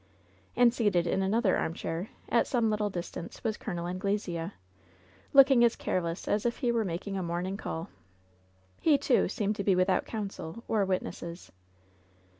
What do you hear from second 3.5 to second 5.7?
Col. Anglesea, looking